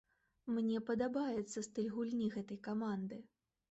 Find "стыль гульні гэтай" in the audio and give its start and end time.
1.69-2.65